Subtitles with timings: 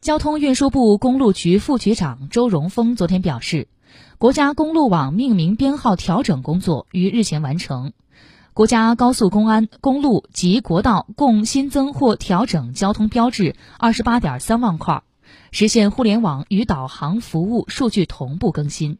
[0.00, 3.68] 交通运输部公路局副局长周荣峰昨天表示，
[4.16, 7.92] 国家公路网命名编号调整工作于日前完成，
[8.54, 15.02] 国家高速公安公路及国道共新增或调整交通标志二十八点三万块，
[15.52, 18.96] 实现互联网与导航服务数据同步更新。